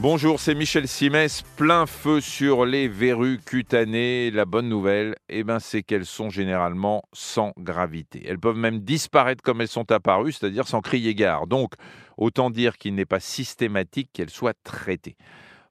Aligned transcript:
Bonjour, 0.00 0.38
c'est 0.38 0.54
Michel 0.54 0.86
Simès, 0.86 1.42
plein 1.56 1.84
feu 1.84 2.20
sur 2.20 2.64
les 2.64 2.86
verrues 2.86 3.40
cutanées. 3.44 4.30
La 4.30 4.44
bonne 4.44 4.68
nouvelle, 4.68 5.16
eh 5.28 5.42
ben, 5.42 5.58
c'est 5.58 5.82
qu'elles 5.82 6.06
sont 6.06 6.30
généralement 6.30 7.02
sans 7.12 7.52
gravité. 7.58 8.22
Elles 8.24 8.38
peuvent 8.38 8.56
même 8.56 8.78
disparaître 8.78 9.42
comme 9.42 9.60
elles 9.60 9.66
sont 9.66 9.90
apparues, 9.90 10.30
c'est-à-dire 10.30 10.68
sans 10.68 10.82
crier 10.82 11.16
gare. 11.16 11.48
Donc, 11.48 11.72
autant 12.16 12.50
dire 12.50 12.78
qu'il 12.78 12.94
n'est 12.94 13.06
pas 13.06 13.18
systématique 13.18 14.10
qu'elles 14.12 14.30
soient 14.30 14.54
traitées. 14.62 15.16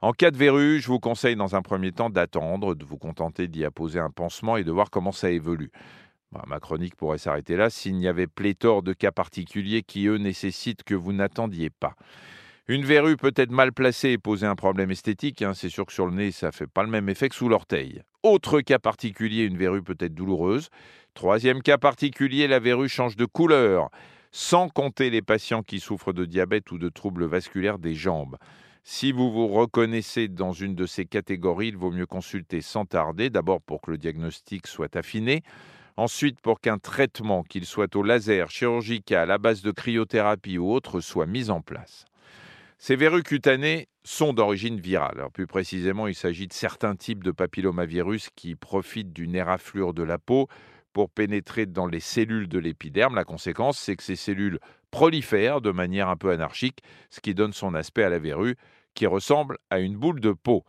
En 0.01 0.11
cas 0.11 0.29
de 0.29 0.37
verrue, 0.37 0.81
je 0.81 0.87
vous 0.87 0.99
conseille 0.99 1.37
dans 1.37 1.55
un 1.55 1.61
premier 1.61 1.93
temps 1.93 2.09
d'attendre, 2.09 2.75
de 2.75 2.83
vous 2.83 2.97
contenter 2.97 3.47
d'y 3.47 3.63
apposer 3.63 3.99
un 3.99 4.11
pansement 4.11 4.57
et 4.57 4.65
de 4.65 4.71
voir 4.73 4.89
comment 4.89 5.13
ça 5.13 5.31
évolue. 5.31 5.71
Bah, 6.33 6.43
ma 6.47 6.59
chronique 6.59 6.97
pourrait 6.97 7.17
s'arrêter 7.17 7.55
là 7.55 7.69
s'il 7.69 7.95
n'y 7.95 8.09
avait 8.09 8.27
pléthore 8.27 8.83
de 8.83 8.91
cas 8.91 9.11
particuliers 9.11 9.83
qui, 9.83 10.07
eux, 10.07 10.17
nécessitent 10.17 10.83
que 10.83 10.95
vous 10.95 11.13
n'attendiez 11.13 11.69
pas. 11.69 11.95
Une 12.69 12.83
verrue 12.83 13.15
peut 13.15 13.31
être 13.37 13.51
mal 13.51 13.71
placée 13.71 14.09
et 14.09 14.17
poser 14.17 14.45
un 14.45 14.55
problème 14.55 14.91
esthétique. 14.91 15.41
Hein. 15.41 15.53
C'est 15.53 15.69
sûr 15.69 15.85
que 15.85 15.93
sur 15.93 16.05
le 16.05 16.11
nez, 16.11 16.31
ça 16.31 16.47
ne 16.47 16.51
fait 16.51 16.67
pas 16.67 16.83
le 16.83 16.89
même 16.89 17.07
effet 17.07 17.29
que 17.29 17.35
sous 17.35 17.47
l'orteil. 17.47 18.01
Autre 18.23 18.59
cas 18.59 18.77
particulier, 18.77 19.45
une 19.45 19.57
verrue 19.57 19.81
peut 19.81 19.95
être 20.01 20.13
douloureuse. 20.13 20.67
Troisième 21.13 21.61
cas 21.61 21.77
particulier, 21.77 22.45
la 22.45 22.59
verrue 22.59 22.89
change 22.89 23.15
de 23.15 23.23
couleur, 23.23 23.89
sans 24.33 24.67
compter 24.67 25.09
les 25.09 25.21
patients 25.21 25.63
qui 25.63 25.79
souffrent 25.79 26.11
de 26.11 26.25
diabète 26.25 26.69
ou 26.71 26.77
de 26.77 26.89
troubles 26.89 27.23
vasculaires 27.23 27.79
des 27.79 27.95
jambes. 27.95 28.35
Si 28.83 29.13
vous 29.13 29.31
vous 29.31 29.47
reconnaissez 29.47 30.27
dans 30.27 30.51
une 30.51 30.75
de 30.75 30.85
ces 30.85 31.05
catégories, 31.05 31.69
il 31.69 31.77
vaut 31.77 31.91
mieux 31.91 32.05
consulter 32.05 32.59
sans 32.59 32.83
tarder, 32.83 33.29
d'abord 33.29 33.61
pour 33.61 33.79
que 33.79 33.91
le 33.91 33.97
diagnostic 33.97 34.67
soit 34.67 34.93
affiné, 34.97 35.41
ensuite 35.95 36.41
pour 36.41 36.59
qu'un 36.59 36.79
traitement, 36.79 37.43
qu'il 37.43 37.65
soit 37.65 37.95
au 37.95 38.03
laser, 38.03 38.49
chirurgical, 38.51 39.31
à 39.31 39.37
base 39.37 39.61
de 39.61 39.71
cryothérapie 39.71 40.57
ou 40.57 40.69
autre, 40.69 40.99
soit 40.99 41.27
mis 41.27 41.49
en 41.49 41.61
place. 41.61 42.03
Ces 42.79 42.95
verrues 42.95 43.23
cutanées 43.23 43.87
sont 44.03 44.33
d'origine 44.33 44.79
virale. 44.79 45.25
plus 45.33 45.47
précisément, 45.47 46.07
il 46.07 46.13
s'agit 46.13 46.47
de 46.47 46.53
certains 46.53 46.95
types 46.95 47.23
de 47.23 47.31
papillomavirus 47.31 48.29
qui 48.35 48.55
profitent 48.55 49.13
d'une 49.13 49.35
éraflure 49.35 49.93
de 49.93 50.03
la 50.03 50.19
peau 50.19 50.47
pour 50.93 51.09
pénétrer 51.09 51.65
dans 51.65 51.87
les 51.87 51.99
cellules 51.99 52.47
de 52.47 52.59
l'épiderme. 52.59 53.15
La 53.15 53.23
conséquence, 53.23 53.79
c'est 53.79 53.95
que 53.95 54.03
ces 54.03 54.15
cellules 54.15 54.59
prolifèrent 54.91 55.59
de 55.59 55.71
manière 55.71 56.07
un 56.07 56.17
peu 56.17 56.29
anarchique, 56.29 56.79
ce 57.09 57.19
qui 57.19 57.33
donne 57.33 57.51
son 57.51 57.73
aspect 57.73 58.03
à 58.03 58.09
la 58.09 58.19
verrue, 58.19 58.55
qui 58.93 59.07
ressemble 59.07 59.57
à 59.69 59.79
une 59.79 59.97
boule 59.97 60.19
de 60.19 60.31
peau. 60.31 60.63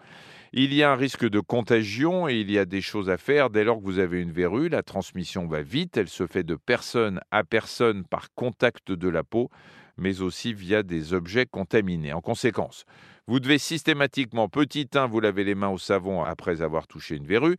Il 0.53 0.73
y 0.73 0.83
a 0.83 0.91
un 0.91 0.97
risque 0.97 1.29
de 1.29 1.41
contagion 1.41 2.27
et 2.27 2.41
il 2.41 2.51
y 2.51 2.59
a 2.59 2.65
des 2.65 2.81
choses 2.81 3.11
à 3.11 3.19
faire 3.19 3.51
dès 3.51 3.65
lors 3.65 3.79
que 3.79 3.85
vous 3.85 3.99
avez 3.99 4.21
une 4.21 4.33
verrue. 4.33 4.71
La 4.71 4.83
transmission 4.83 5.47
va 5.47 5.61
vite, 5.61 5.99
elle 5.99 6.09
se 6.09 6.27
fait 6.27 6.43
de 6.43 6.57
personne 6.57 7.21
à 7.31 7.45
personne 7.45 8.05
par 8.05 8.33
contact 8.35 8.93
de 8.93 9.09
la 9.09 9.25
peau 9.25 9.51
mais 9.99 10.23
aussi 10.23 10.55
via 10.55 10.83
des 10.83 11.13
objets 11.13 11.47
contaminés. 11.47 12.13
En 12.13 12.21
conséquence, 12.21 12.85
vous 13.27 13.41
devez 13.41 13.59
systématiquement, 13.59 14.49
petit 14.49 14.89
1, 14.95 15.07
vous 15.07 15.21
laver 15.21 15.45
les 15.45 15.55
mains 15.55 15.69
au 15.69 15.79
savon 15.79 16.25
après 16.25 16.63
avoir 16.63 16.87
touché 16.87 17.17
une 17.17 17.27
verrue. 17.27 17.57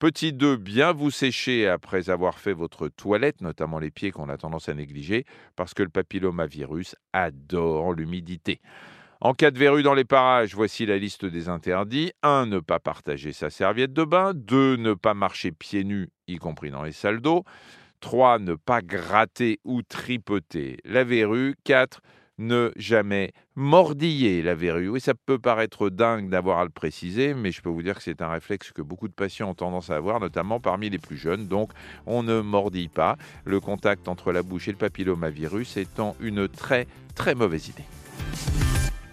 Petit 0.00 0.32
2, 0.32 0.56
bien 0.56 0.90
vous 0.90 1.12
sécher 1.12 1.68
après 1.68 2.10
avoir 2.10 2.40
fait 2.40 2.54
votre 2.54 2.88
toilette, 2.88 3.40
notamment 3.40 3.78
les 3.78 3.92
pieds 3.92 4.10
qu'on 4.10 4.28
a 4.28 4.36
tendance 4.36 4.68
à 4.68 4.74
négliger, 4.74 5.24
parce 5.54 5.74
que 5.74 5.84
le 5.84 5.90
papillomavirus 5.90 6.96
adore 7.12 7.92
l'humidité. 7.92 8.60
En 9.20 9.34
cas 9.34 9.52
de 9.52 9.58
verrue 9.60 9.84
dans 9.84 9.94
les 9.94 10.04
parages, 10.04 10.56
voici 10.56 10.84
la 10.84 10.98
liste 10.98 11.24
des 11.24 11.48
interdits. 11.48 12.10
1. 12.24 12.46
Ne 12.46 12.58
pas 12.58 12.80
partager 12.80 13.32
sa 13.32 13.50
serviette 13.50 13.92
de 13.92 14.02
bain. 14.02 14.32
2. 14.34 14.74
Ne 14.74 14.94
pas 14.94 15.14
marcher 15.14 15.52
pieds 15.52 15.84
nus, 15.84 16.08
y 16.26 16.38
compris 16.38 16.72
dans 16.72 16.82
les 16.82 16.90
salles 16.90 17.20
d'eau. 17.20 17.44
3. 18.02 18.40
Ne 18.40 18.54
pas 18.54 18.82
gratter 18.82 19.60
ou 19.64 19.80
tripoter 19.80 20.76
la 20.84 21.04
verrue. 21.04 21.54
4. 21.64 22.02
Ne 22.38 22.72
jamais 22.76 23.32
mordiller 23.54 24.42
la 24.42 24.54
verrue. 24.54 24.88
Oui, 24.88 25.00
ça 25.00 25.14
peut 25.14 25.38
paraître 25.38 25.88
dingue 25.88 26.28
d'avoir 26.28 26.58
à 26.58 26.64
le 26.64 26.70
préciser, 26.70 27.34
mais 27.34 27.52
je 27.52 27.62
peux 27.62 27.68
vous 27.68 27.82
dire 27.82 27.94
que 27.94 28.02
c'est 28.02 28.20
un 28.20 28.28
réflexe 28.28 28.72
que 28.72 28.82
beaucoup 28.82 29.06
de 29.06 29.12
patients 29.12 29.50
ont 29.50 29.54
tendance 29.54 29.90
à 29.90 29.96
avoir, 29.96 30.18
notamment 30.18 30.58
parmi 30.58 30.90
les 30.90 30.98
plus 30.98 31.16
jeunes. 31.16 31.46
Donc, 31.46 31.70
on 32.06 32.22
ne 32.22 32.40
mordille 32.40 32.88
pas. 32.88 33.16
Le 33.44 33.60
contact 33.60 34.08
entre 34.08 34.32
la 34.32 34.42
bouche 34.42 34.68
et 34.68 34.72
le 34.72 34.78
papillomavirus 34.78 35.76
étant 35.76 36.16
une 36.20 36.48
très, 36.48 36.86
très 37.14 37.34
mauvaise 37.34 37.68
idée. 37.68 37.84